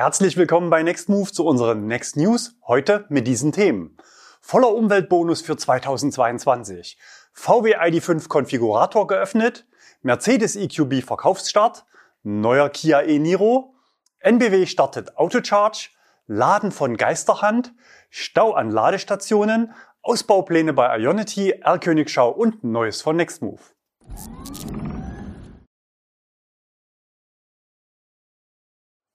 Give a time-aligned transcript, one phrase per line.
[0.00, 2.56] Herzlich willkommen bei Next Move zu unseren Next News.
[2.66, 3.98] Heute mit diesen Themen.
[4.40, 6.96] Voller Umweltbonus für 2022.
[7.34, 9.66] VW ID5 Konfigurator geöffnet.
[10.00, 11.84] Mercedes EQB Verkaufsstart.
[12.22, 13.74] Neuer Kia e-Niro.
[14.20, 15.90] NBW startet Autocharge.
[16.26, 17.74] Laden von Geisterhand.
[18.08, 19.74] Stau an Ladestationen.
[20.00, 23.74] Ausbaupläne bei Ionity, R-Königschau und Neues von Nextmove.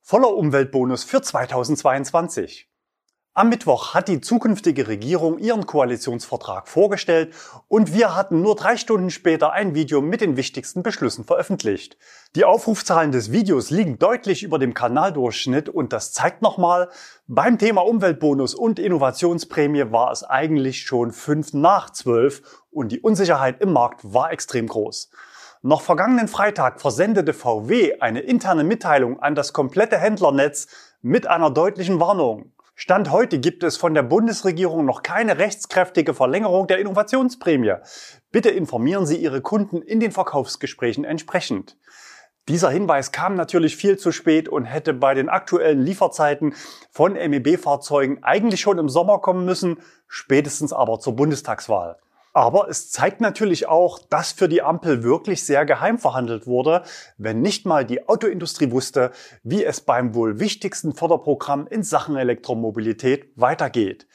[0.07, 2.69] Voller Umweltbonus für 2022.
[3.33, 7.33] Am Mittwoch hat die zukünftige Regierung ihren Koalitionsvertrag vorgestellt
[7.67, 11.97] und wir hatten nur drei Stunden später ein Video mit den wichtigsten Beschlüssen veröffentlicht.
[12.35, 16.91] Die Aufrufzahlen des Videos liegen deutlich über dem Kanaldurchschnitt und das zeigt nochmal,
[17.25, 23.59] beim Thema Umweltbonus und Innovationsprämie war es eigentlich schon fünf nach zwölf und die Unsicherheit
[23.59, 25.09] im Markt war extrem groß.
[25.67, 30.67] Noch vergangenen Freitag versendete VW eine interne Mitteilung an das komplette Händlernetz
[31.01, 32.51] mit einer deutlichen Warnung.
[32.75, 37.77] Stand heute gibt es von der Bundesregierung noch keine rechtskräftige Verlängerung der Innovationsprämie.
[38.31, 41.79] Bitte informieren Sie Ihre Kunden in den Verkaufsgesprächen entsprechend.
[42.47, 46.53] Dieser Hinweis kam natürlich viel zu spät und hätte bei den aktuellen Lieferzeiten
[46.91, 51.97] von MEB-Fahrzeugen eigentlich schon im Sommer kommen müssen, spätestens aber zur Bundestagswahl.
[52.35, 56.83] Aber es zeigt natürlich auch, dass für die Ampel wirklich sehr geheim verhandelt wurde,
[57.17, 59.11] wenn nicht mal die Autoindustrie wusste,
[59.43, 64.05] wie es beim wohl wichtigsten Förderprogramm in Sachen Elektromobilität weitergeht.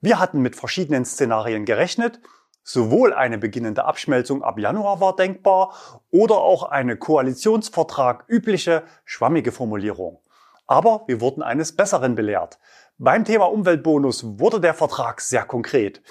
[0.00, 2.18] Wir hatten mit verschiedenen Szenarien gerechnet.
[2.64, 5.72] Sowohl eine beginnende Abschmelzung ab Januar war denkbar
[6.10, 10.18] oder auch eine Koalitionsvertrag übliche schwammige Formulierung.
[10.66, 12.58] Aber wir wurden eines Besseren belehrt.
[12.98, 16.02] Beim Thema Umweltbonus wurde der Vertrag sehr konkret.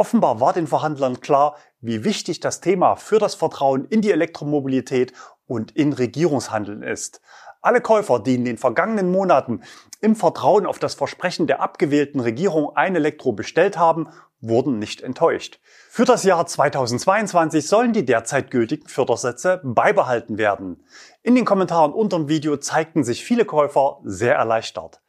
[0.00, 5.12] Offenbar war den Verhandlern klar, wie wichtig das Thema für das Vertrauen in die Elektromobilität
[5.46, 7.20] und in Regierungshandeln ist.
[7.60, 9.60] Alle Käufer, die in den vergangenen Monaten
[10.00, 14.08] im Vertrauen auf das Versprechen der abgewählten Regierung ein Elektro bestellt haben,
[14.40, 15.60] wurden nicht enttäuscht.
[15.90, 20.82] Für das Jahr 2022 sollen die derzeit gültigen Fördersätze beibehalten werden.
[21.22, 25.02] In den Kommentaren unter dem Video zeigten sich viele Käufer sehr erleichtert.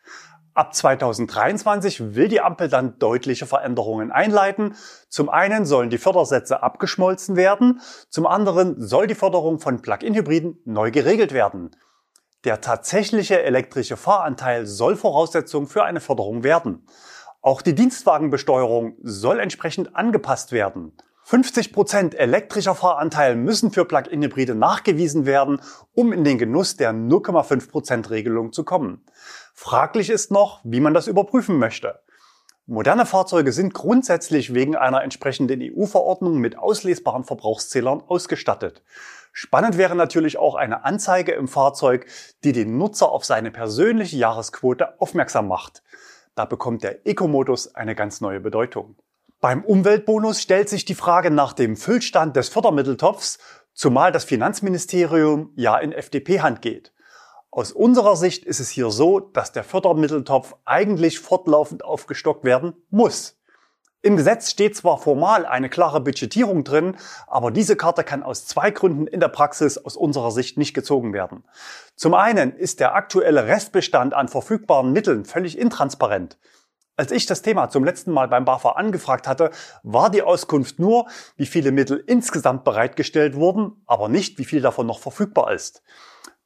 [0.53, 4.75] Ab 2023 will die Ampel dann deutliche Veränderungen einleiten.
[5.07, 7.79] Zum einen sollen die Fördersätze abgeschmolzen werden,
[8.09, 11.71] zum anderen soll die Förderung von Plug-in-Hybriden neu geregelt werden.
[12.43, 16.85] Der tatsächliche elektrische Fahranteil soll Voraussetzung für eine Förderung werden.
[17.41, 20.91] Auch die Dienstwagenbesteuerung soll entsprechend angepasst werden.
[21.31, 25.61] 50% elektrischer Fahranteil müssen für Plug-in-Hybride nachgewiesen werden,
[25.93, 29.05] um in den Genuss der 0,5% Regelung zu kommen.
[29.53, 32.01] Fraglich ist noch, wie man das überprüfen möchte.
[32.65, 38.83] Moderne Fahrzeuge sind grundsätzlich wegen einer entsprechenden EU-Verordnung mit auslesbaren Verbrauchszählern ausgestattet.
[39.31, 42.07] Spannend wäre natürlich auch eine Anzeige im Fahrzeug,
[42.43, 45.81] die den Nutzer auf seine persönliche Jahresquote aufmerksam macht.
[46.35, 48.97] Da bekommt der Eco-Modus eine ganz neue Bedeutung.
[49.41, 53.39] Beim Umweltbonus stellt sich die Frage nach dem Füllstand des Fördermitteltopfs,
[53.73, 56.93] zumal das Finanzministerium ja in FDP-Hand geht.
[57.49, 63.41] Aus unserer Sicht ist es hier so, dass der Fördermitteltopf eigentlich fortlaufend aufgestockt werden muss.
[64.03, 68.69] Im Gesetz steht zwar formal eine klare Budgetierung drin, aber diese Karte kann aus zwei
[68.69, 71.43] Gründen in der Praxis aus unserer Sicht nicht gezogen werden.
[71.95, 76.37] Zum einen ist der aktuelle Restbestand an verfügbaren Mitteln völlig intransparent.
[76.97, 81.07] Als ich das Thema zum letzten Mal beim BAFA angefragt hatte, war die Auskunft nur,
[81.37, 85.81] wie viele Mittel insgesamt bereitgestellt wurden, aber nicht, wie viel davon noch verfügbar ist.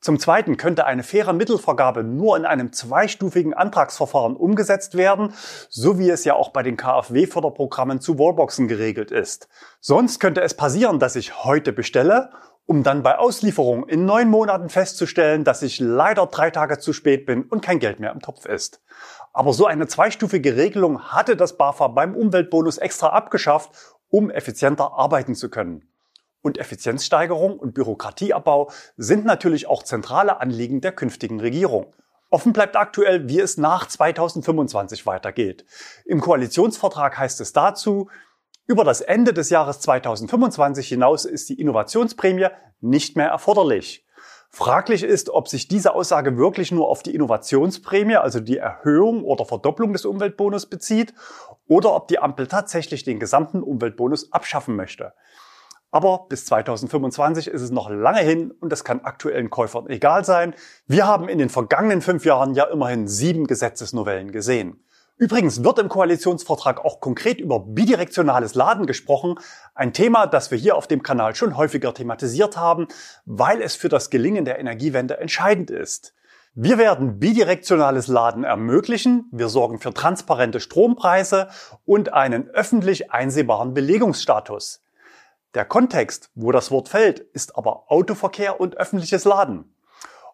[0.06, 5.34] Zum Zweiten könnte eine faire Mittelvergabe nur in einem zweistufigen Antragsverfahren umgesetzt werden,
[5.68, 9.48] so wie es ja auch bei den KfW-Förderprogrammen zu Wallboxen geregelt ist.
[9.80, 12.30] Sonst könnte es passieren, dass ich heute bestelle,
[12.66, 17.26] um dann bei Auslieferung in neun Monaten festzustellen, dass ich leider drei Tage zu spät
[17.26, 18.82] bin und kein Geld mehr im Topf ist.
[19.34, 23.72] Aber so eine zweistufige Regelung hatte das BAFA beim Umweltbonus extra abgeschafft,
[24.10, 25.88] um effizienter arbeiten zu können.
[26.42, 31.94] Und Effizienzsteigerung und Bürokratieabbau sind natürlich auch zentrale Anliegen der künftigen Regierung.
[32.30, 35.66] Offen bleibt aktuell, wie es nach 2025 weitergeht.
[36.06, 38.10] Im Koalitionsvertrag heißt es dazu,
[38.68, 42.48] über das Ende des Jahres 2025 hinaus ist die Innovationsprämie
[42.82, 44.06] nicht mehr erforderlich.
[44.50, 49.46] Fraglich ist, ob sich diese Aussage wirklich nur auf die Innovationsprämie, also die Erhöhung oder
[49.46, 51.14] Verdopplung des Umweltbonus bezieht,
[51.68, 55.14] oder ob die Ampel tatsächlich den gesamten Umweltbonus abschaffen möchte.
[55.92, 60.56] Aber bis 2025 ist es noch lange hin und das kann aktuellen Käufern egal sein.
[60.88, 64.85] Wir haben in den vergangenen fünf Jahren ja immerhin sieben Gesetzesnovellen gesehen.
[65.18, 69.36] Übrigens wird im Koalitionsvertrag auch konkret über bidirektionales Laden gesprochen,
[69.74, 72.88] ein Thema, das wir hier auf dem Kanal schon häufiger thematisiert haben,
[73.26, 76.14] weil es für das Gelingen der Energiewende entscheidend ist.
[76.54, 81.48] Wir werden bidirektionales Laden ermöglichen, wir sorgen für transparente Strompreise
[81.86, 84.84] und einen öffentlich einsehbaren Belegungsstatus.
[85.54, 89.74] Der Kontext, wo das Wort fällt, ist aber Autoverkehr und öffentliches Laden.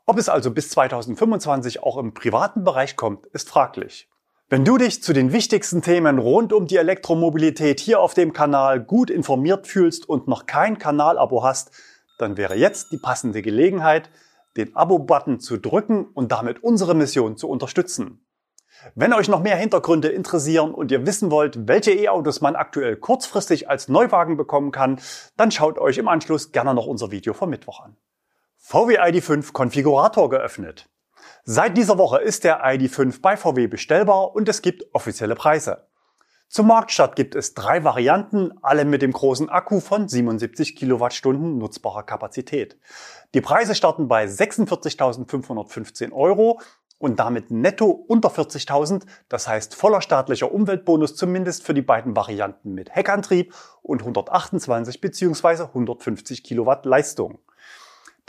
[0.07, 4.10] Ob es also bis 2025 auch im privaten Bereich kommt, ist fraglich.
[4.51, 8.83] Wenn du dich zu den wichtigsten Themen rund um die Elektromobilität hier auf dem Kanal
[8.83, 11.71] gut informiert fühlst und noch kein Kanalabo hast,
[12.17, 14.09] dann wäre jetzt die passende Gelegenheit,
[14.57, 18.25] den Abo-Button zu drücken und damit unsere Mission zu unterstützen.
[18.93, 23.69] Wenn euch noch mehr Hintergründe interessieren und ihr wissen wollt, welche E-Autos man aktuell kurzfristig
[23.69, 24.99] als Neuwagen bekommen kann,
[25.37, 27.95] dann schaut euch im Anschluss gerne noch unser Video vom Mittwoch an.
[28.57, 30.89] VW ID5 Konfigurator geöffnet.
[31.43, 35.87] Seit dieser Woche ist der ID5 bei VW bestellbar und es gibt offizielle Preise.
[36.49, 42.03] Zum Marktstart gibt es drei Varianten, alle mit dem großen Akku von 77 Kilowattstunden nutzbarer
[42.03, 42.77] Kapazität.
[43.33, 46.59] Die Preise starten bei 46.515 Euro
[46.99, 52.75] und damit netto unter 40.000, das heißt voller staatlicher Umweltbonus zumindest für die beiden Varianten
[52.75, 55.63] mit Heckantrieb und 128 bzw.
[55.63, 57.39] 150 Kilowatt Leistung.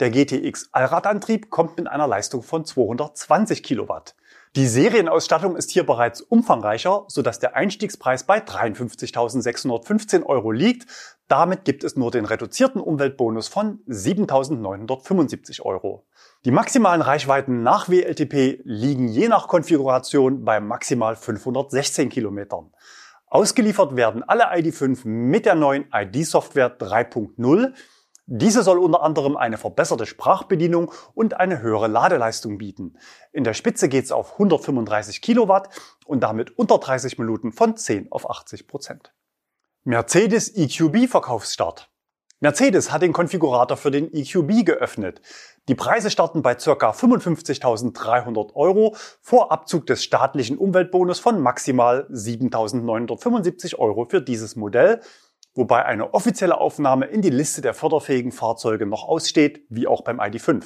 [0.03, 4.15] Der GTX Allradantrieb kommt mit einer Leistung von 220 Kilowatt.
[4.57, 10.87] Die Serienausstattung ist hier bereits umfangreicher, sodass der Einstiegspreis bei 53.615 Euro liegt.
[11.29, 16.05] Damit gibt es nur den reduzierten Umweltbonus von 7.975 Euro.
[16.43, 22.73] Die maximalen Reichweiten nach WLTP liegen je nach Konfiguration bei maximal 516 Kilometern.
[23.27, 27.73] Ausgeliefert werden alle ID5 mit der neuen ID-Software 3.0.
[28.25, 32.97] Diese soll unter anderem eine verbesserte Sprachbedienung und eine höhere Ladeleistung bieten.
[33.33, 35.69] In der Spitze geht es auf 135 Kilowatt
[36.05, 39.13] und damit unter 30 Minuten von 10 auf 80 Prozent.
[39.83, 41.89] Mercedes EQB Verkaufsstart.
[42.39, 45.21] Mercedes hat den Konfigurator für den EQB geöffnet.
[45.69, 46.91] Die Preise starten bei ca.
[46.91, 54.99] 55.300 Euro vor Abzug des staatlichen Umweltbonus von maximal 7.975 Euro für dieses Modell
[55.55, 60.19] wobei eine offizielle Aufnahme in die Liste der förderfähigen Fahrzeuge noch aussteht, wie auch beim
[60.19, 60.63] ID5.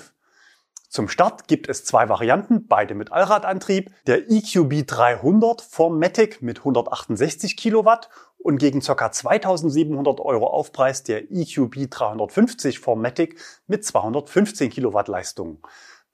[0.89, 3.91] Zum Start gibt es zwei Varianten, beide mit Allradantrieb.
[4.07, 9.11] Der EQB 300 Formatic mit 168 Kilowatt und gegen ca.
[9.11, 13.37] 2700 Euro Aufpreis der EQB 350 Formatic
[13.67, 15.59] mit 215 Kilowatt Leistung.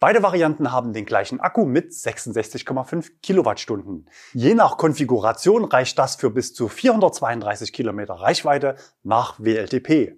[0.04, 4.10] Beide Varianten haben den gleichen Akku mit 66,5 Kilowattstunden.
[4.34, 10.18] Je nach Konfiguration reicht das für bis zu 432 Kilometer Reichweite nach WLTP.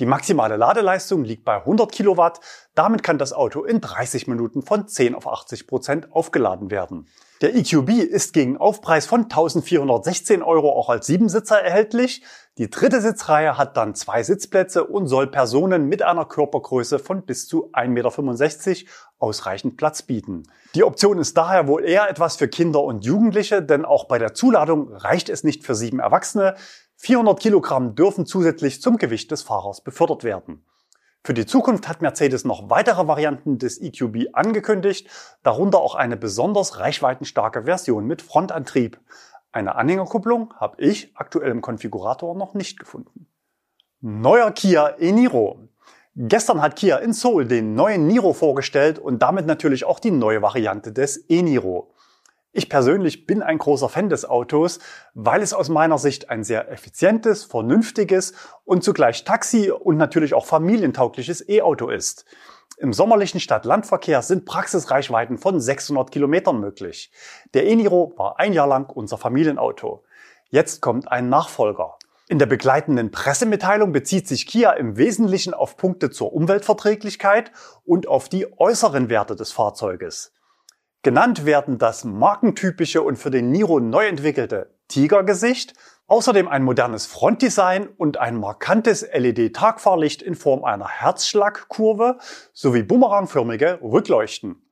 [0.00, 2.40] Die maximale Ladeleistung liegt bei 100 Kilowatt.
[2.74, 7.08] Damit kann das Auto in 30 Minuten von 10 auf 80 Prozent aufgeladen werden.
[7.42, 12.22] Der EQB ist gegen Aufpreis von 1416 Euro auch als Siebensitzer erhältlich.
[12.56, 17.48] Die dritte Sitzreihe hat dann zwei Sitzplätze und soll Personen mit einer Körpergröße von bis
[17.48, 20.44] zu 1,65 Meter ausreichend Platz bieten.
[20.76, 24.34] Die Option ist daher wohl eher etwas für Kinder und Jugendliche, denn auch bei der
[24.34, 26.54] Zuladung reicht es nicht für sieben Erwachsene.
[26.98, 30.64] 400 Kilogramm dürfen zusätzlich zum Gewicht des Fahrers befördert werden.
[31.24, 35.08] Für die Zukunft hat Mercedes noch weitere Varianten des EQB angekündigt,
[35.44, 38.98] darunter auch eine besonders reichweitenstarke Version mit Frontantrieb.
[39.52, 43.28] Eine Anhängerkupplung habe ich aktuell im Konfigurator noch nicht gefunden.
[44.00, 45.68] Neuer Kia e-Niro.
[46.16, 50.42] Gestern hat Kia in Seoul den neuen Niro vorgestellt und damit natürlich auch die neue
[50.42, 51.91] Variante des e-Niro.
[52.54, 54.78] Ich persönlich bin ein großer Fan des Autos,
[55.14, 58.34] weil es aus meiner Sicht ein sehr effizientes, vernünftiges
[58.66, 62.26] und zugleich Taxi und natürlich auch familientaugliches E-Auto ist.
[62.76, 67.10] Im sommerlichen Stadt-Land-Verkehr sind Praxisreichweiten von 600 Kilometern möglich.
[67.54, 70.04] Der E-Niro war ein Jahr lang unser Familienauto.
[70.50, 71.96] Jetzt kommt ein Nachfolger.
[72.28, 77.50] In der begleitenden Pressemitteilung bezieht sich Kia im Wesentlichen auf Punkte zur Umweltverträglichkeit
[77.86, 80.32] und auf die äußeren Werte des Fahrzeuges.
[81.04, 85.74] Genannt werden das markentypische und für den Niro neu entwickelte Tigergesicht,
[86.06, 92.18] außerdem ein modernes Frontdesign und ein markantes LED-Tagfahrlicht in Form einer Herzschlagkurve
[92.52, 94.62] sowie bumerangförmige Rückleuchten.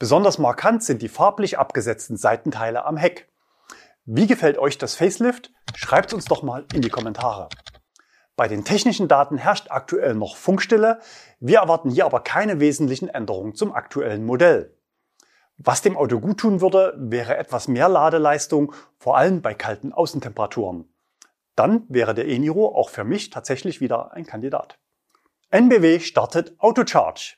[0.00, 3.28] Besonders markant sind die farblich abgesetzten Seitenteile am Heck.
[4.04, 5.52] Wie gefällt euch das Facelift?
[5.76, 7.50] Schreibt uns doch mal in die Kommentare.
[8.34, 10.98] Bei den technischen Daten herrscht aktuell noch Funkstille.
[11.38, 14.77] Wir erwarten hier aber keine wesentlichen Änderungen zum aktuellen Modell.
[15.60, 20.88] Was dem Auto gut tun würde, wäre etwas mehr Ladeleistung, vor allem bei kalten Außentemperaturen.
[21.56, 24.78] Dann wäre der e-Niro auch für mich tatsächlich wieder ein Kandidat.
[25.50, 27.34] NBW startet Autocharge.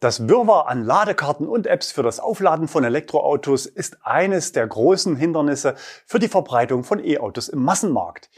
[0.00, 5.16] Das Wirrwarr an Ladekarten und Apps für das Aufladen von Elektroautos ist eines der großen
[5.16, 5.74] Hindernisse
[6.06, 8.30] für die Verbreitung von E-Autos im Massenmarkt.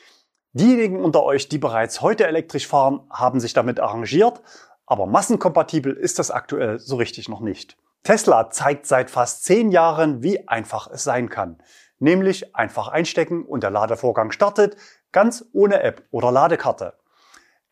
[0.54, 4.42] Diejenigen unter euch, die bereits heute elektrisch fahren, haben sich damit arrangiert,
[4.86, 7.76] aber massenkompatibel ist das aktuell so richtig noch nicht.
[8.02, 11.62] Tesla zeigt seit fast zehn Jahren, wie einfach es sein kann.
[11.98, 14.76] Nämlich einfach einstecken und der Ladevorgang startet,
[15.12, 16.94] ganz ohne App oder Ladekarte.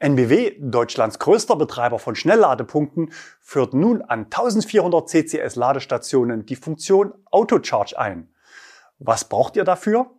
[0.00, 7.99] NBW, Deutschlands größter Betreiber von Schnellladepunkten, führt nun an 1400 CCS Ladestationen die Funktion Autocharge
[7.99, 8.32] ein.
[8.99, 10.11] Was braucht ihr dafür?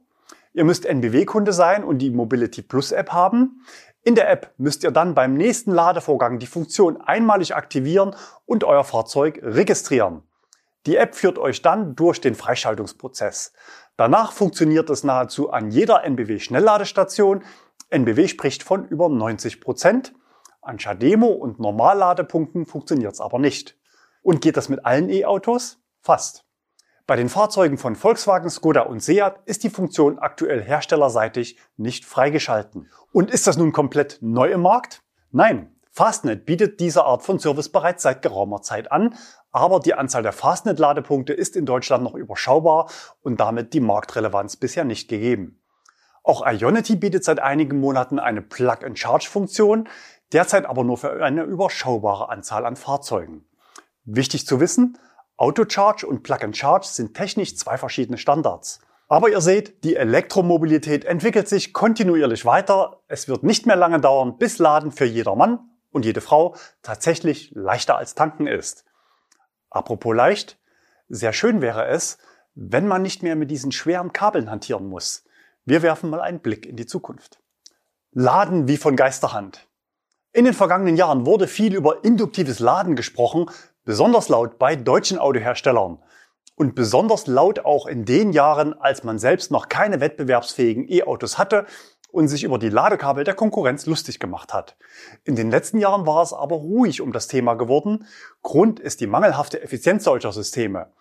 [0.54, 3.64] Ihr müsst NBW-Kunde sein und die Mobility Plus App haben.
[4.04, 8.16] In der App müsst ihr dann beim nächsten Ladevorgang die Funktion einmalig aktivieren
[8.46, 10.24] und euer Fahrzeug registrieren.
[10.86, 13.52] Die App führt euch dann durch den Freischaltungsprozess.
[13.98, 17.44] Danach funktioniert es nahezu an jeder NBW Schnellladestation.
[17.90, 20.14] NBW spricht von über 90 Prozent.
[20.62, 23.78] An Schademo und Normalladepunkten funktioniert es aber nicht.
[24.22, 25.80] Und geht das mit allen E-Autos?
[26.02, 26.46] Fast.
[27.10, 32.88] Bei den Fahrzeugen von Volkswagen, Skoda und Seat ist die Funktion aktuell herstellerseitig nicht freigeschalten.
[33.12, 35.02] Und ist das nun komplett neu im Markt?
[35.32, 35.76] Nein.
[35.90, 39.16] Fastnet bietet diese Art von Service bereits seit geraumer Zeit an,
[39.52, 42.92] aber die Anzahl der Fastnet-Ladepunkte ist in Deutschland noch überschaubar
[43.24, 45.60] und damit die Marktrelevanz bisher nicht gegeben.
[46.22, 49.90] Auch Ionity bietet seit einigen Monaten eine Plug-and-Charge-Funktion,
[50.32, 53.48] derzeit aber nur für eine überschaubare Anzahl an Fahrzeugen.
[54.06, 55.00] Wichtig zu wissen,
[55.40, 58.82] Autocharge und Plug-and-Charge sind technisch zwei verschiedene Standards.
[59.08, 63.02] Aber ihr seht, die Elektromobilität entwickelt sich kontinuierlich weiter.
[63.08, 65.60] Es wird nicht mehr lange dauern, bis Laden für jeder Mann
[65.92, 68.84] und jede Frau tatsächlich leichter als tanken ist.
[69.70, 70.60] Apropos leicht,
[71.08, 72.18] sehr schön wäre es,
[72.54, 75.24] wenn man nicht mehr mit diesen schweren Kabeln hantieren muss.
[75.64, 77.40] Wir werfen mal einen Blick in die Zukunft.
[78.12, 79.70] Laden wie von Geisterhand.
[80.34, 83.50] In den vergangenen Jahren wurde viel über induktives Laden gesprochen,
[83.90, 85.98] Besonders laut bei deutschen Autoherstellern.
[86.56, 91.66] Und besonders laut auch in den Jahren, als man selbst noch keine wettbewerbsfähigen E-Autos hatte
[92.12, 94.78] und sich über die Ladekabel der Konkurrenz lustig gemacht hat.
[95.24, 98.06] In den letzten Jahren war es aber ruhig um das Thema geworden.
[98.44, 100.92] Grund ist die mangelhafte Effizienz solcher Systeme.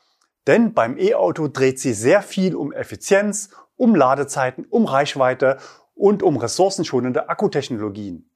[0.47, 5.59] Denn beim E-Auto dreht sich sehr viel um Effizienz, um Ladezeiten, um Reichweite
[5.95, 8.28] und um ressourcenschonende Akkutechnologien.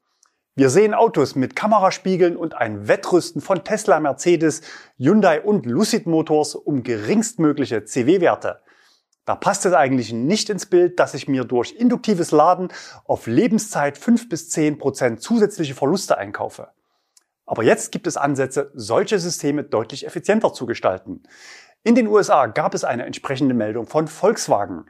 [0.55, 4.61] Wir sehen Autos mit Kameraspiegeln und ein Wettrüsten von Tesla, Mercedes,
[4.99, 8.61] Hyundai und Lucid Motors um geringstmögliche CW-Werte.
[9.25, 12.69] Da passt es eigentlich nicht ins Bild, dass ich mir durch induktives Laden
[13.07, 16.69] auf Lebenszeit 5 bis 10 Prozent zusätzliche Verluste einkaufe.
[17.47, 21.23] Aber jetzt gibt es Ansätze, solche Systeme deutlich effizienter zu gestalten.
[21.83, 24.85] In den USA gab es eine entsprechende Meldung von Volkswagen.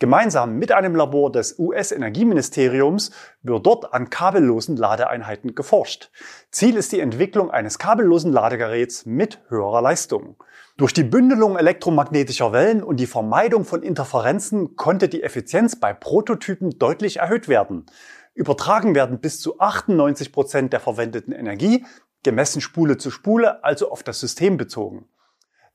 [0.00, 6.10] Gemeinsam mit einem Labor des US-Energieministeriums wird dort an kabellosen Ladeeinheiten geforscht.
[6.50, 10.36] Ziel ist die Entwicklung eines kabellosen Ladegeräts mit höherer Leistung.
[10.76, 16.76] Durch die Bündelung elektromagnetischer Wellen und die Vermeidung von Interferenzen konnte die Effizienz bei Prototypen
[16.76, 17.86] deutlich erhöht werden.
[18.34, 21.84] Übertragen werden bis zu 98 Prozent der verwendeten Energie,
[22.24, 25.06] gemessen Spule zu Spule, also auf das System bezogen.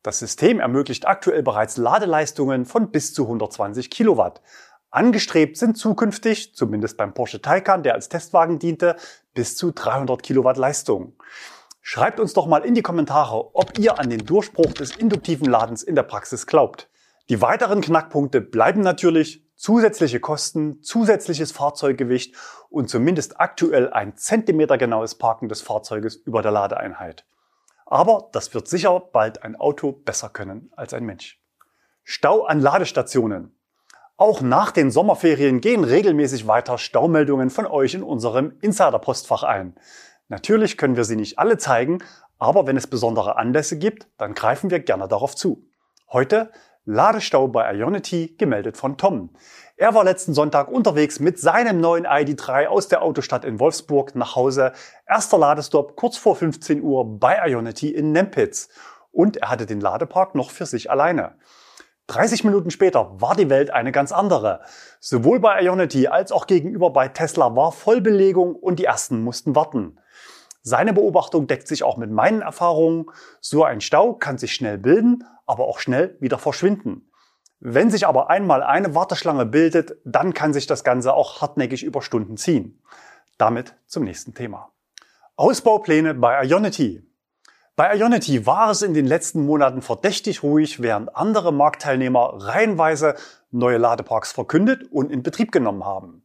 [0.01, 4.41] Das System ermöglicht aktuell bereits Ladeleistungen von bis zu 120 Kilowatt.
[4.91, 8.95] Angestrebt sind zukünftig, zumindest beim Porsche Taycan, der als Testwagen diente,
[9.33, 11.13] bis zu 300 Kilowatt Leistung.
[11.81, 15.83] Schreibt uns doch mal in die Kommentare, ob ihr an den Durchbruch des induktiven Ladens
[15.83, 16.89] in der Praxis glaubt.
[17.29, 22.35] Die weiteren Knackpunkte bleiben natürlich zusätzliche Kosten, zusätzliches Fahrzeuggewicht
[22.69, 27.25] und zumindest aktuell ein zentimetergenaues Parken des Fahrzeuges über der Ladeeinheit.
[27.91, 31.41] Aber das wird sicher bald ein Auto besser können als ein Mensch.
[32.03, 33.59] Stau an Ladestationen.
[34.15, 39.73] Auch nach den Sommerferien gehen regelmäßig weiter Staumeldungen von euch in unserem Insider-Postfach ein.
[40.27, 42.03] Natürlich können wir sie nicht alle zeigen,
[42.37, 45.65] aber wenn es besondere Anlässe gibt, dann greifen wir gerne darauf zu.
[46.11, 46.51] Heute
[46.91, 49.29] Ladestau bei Ionity, gemeldet von Tom.
[49.77, 54.35] Er war letzten Sonntag unterwegs mit seinem neuen ID3 aus der Autostadt in Wolfsburg nach
[54.35, 54.71] Hause.
[55.07, 58.69] Erster Ladestopp kurz vor 15 Uhr bei Ionity in Nempitz.
[59.11, 61.35] Und er hatte den Ladepark noch für sich alleine.
[62.07, 64.61] 30 Minuten später war die Welt eine ganz andere.
[64.99, 69.99] Sowohl bei Ionity als auch gegenüber bei Tesla war Vollbelegung und die ersten mussten warten.
[70.61, 73.05] Seine Beobachtung deckt sich auch mit meinen Erfahrungen.
[73.39, 77.09] So ein Stau kann sich schnell bilden, aber auch schnell wieder verschwinden.
[77.59, 82.01] Wenn sich aber einmal eine Warteschlange bildet, dann kann sich das Ganze auch hartnäckig über
[82.01, 82.81] Stunden ziehen.
[83.37, 84.71] Damit zum nächsten Thema.
[85.35, 87.05] Ausbaupläne bei Ionity.
[87.75, 93.15] Bei Ionity war es in den letzten Monaten verdächtig ruhig, während andere Marktteilnehmer reihenweise
[93.51, 96.23] neue Ladeparks verkündet und in Betrieb genommen haben.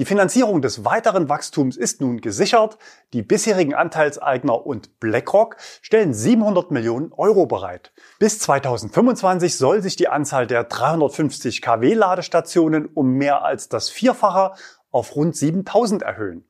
[0.00, 2.78] Die Finanzierung des weiteren Wachstums ist nun gesichert.
[3.12, 7.92] Die bisherigen Anteilseigner und BlackRock stellen 700 Millionen Euro bereit.
[8.18, 14.54] Bis 2025 soll sich die Anzahl der 350 kW Ladestationen um mehr als das Vierfache
[14.90, 16.46] auf rund 7000 erhöhen.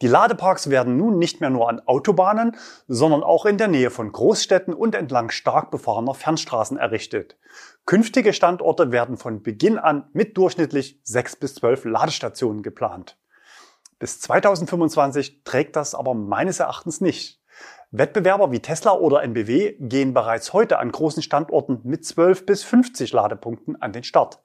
[0.00, 4.12] Die Ladeparks werden nun nicht mehr nur an Autobahnen, sondern auch in der Nähe von
[4.12, 7.36] Großstädten und entlang stark befahrener Fernstraßen errichtet.
[7.84, 13.18] Künftige Standorte werden von Beginn an mit durchschnittlich sechs bis zwölf Ladestationen geplant.
[13.98, 17.42] Bis 2025 trägt das aber meines Erachtens nicht.
[17.90, 23.12] Wettbewerber wie Tesla oder NBW gehen bereits heute an großen Standorten mit 12 bis 50
[23.12, 24.42] Ladepunkten an den Start.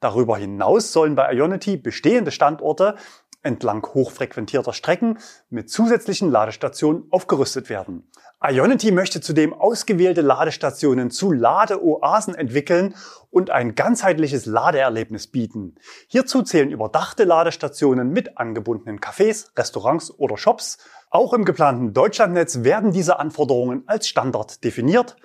[0.00, 2.96] Darüber hinaus sollen bei Ionity bestehende Standorte
[3.42, 8.10] entlang hochfrequentierter Strecken mit zusätzlichen Ladestationen aufgerüstet werden.
[8.40, 12.94] Ionity möchte zudem ausgewählte Ladestationen zu Ladeoasen entwickeln
[13.30, 15.74] und ein ganzheitliches Ladeerlebnis bieten.
[16.06, 20.78] Hierzu zählen überdachte Ladestationen mit angebundenen Cafés, Restaurants oder Shops.
[21.10, 25.16] Auch im geplanten Deutschlandnetz werden diese Anforderungen als Standard definiert.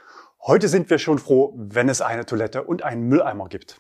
[0.42, 3.80] Heute sind wir schon froh, wenn es eine Toilette und einen Mülleimer gibt.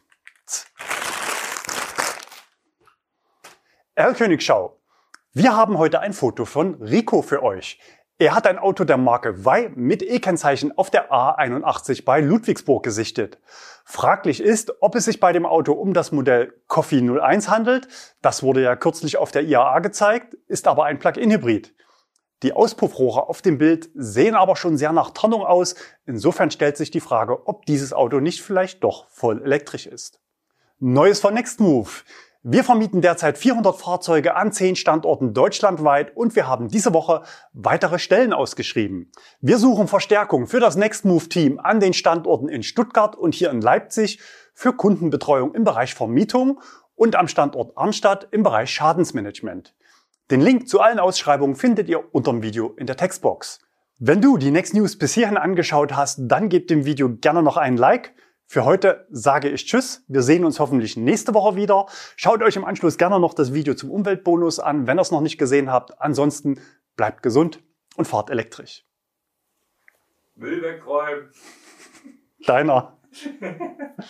[3.95, 4.79] Erlkönigschau.
[5.33, 7.79] Wir haben heute ein Foto von Rico für euch.
[8.19, 13.39] Er hat ein Auto der Marke Wei mit E-Kennzeichen auf der A81 bei Ludwigsburg gesichtet.
[13.85, 17.87] Fraglich ist, ob es sich bei dem Auto um das Modell Coffee 01 handelt.
[18.21, 21.75] Das wurde ja kürzlich auf der IAA gezeigt, ist aber ein Plug-in-Hybrid.
[22.43, 25.75] Die Auspuffrohre auf dem Bild sehen aber schon sehr nach Tarnung aus.
[26.05, 30.22] Insofern stellt sich die Frage, ob dieses Auto nicht vielleicht doch voll elektrisch ist.
[30.85, 32.03] Neues von Nextmove.
[32.41, 37.23] Wir vermieten derzeit 400 Fahrzeuge an 10 Standorten deutschlandweit und wir haben diese Woche
[37.53, 39.09] weitere Stellen ausgeschrieben.
[39.39, 44.19] Wir suchen Verstärkung für das Nextmove-Team an den Standorten in Stuttgart und hier in Leipzig
[44.53, 46.59] für Kundenbetreuung im Bereich Vermietung
[46.95, 49.73] und am Standort Arnstadt im Bereich Schadensmanagement.
[50.31, 53.61] Den Link zu allen Ausschreibungen findet ihr unter dem Video in der Textbox.
[53.99, 57.55] Wenn du die Next News bis hierhin angeschaut hast, dann gebt dem Video gerne noch
[57.55, 58.13] einen Like
[58.47, 60.03] für heute sage ich Tschüss.
[60.07, 61.87] Wir sehen uns hoffentlich nächste Woche wieder.
[62.15, 65.21] Schaut euch im Anschluss gerne noch das Video zum Umweltbonus an, wenn ihr es noch
[65.21, 65.99] nicht gesehen habt.
[65.99, 66.59] Ansonsten
[66.95, 67.63] bleibt gesund
[67.95, 68.85] und fahrt elektrisch.
[70.35, 71.31] Müll wegräumen.
[72.45, 72.97] Deiner.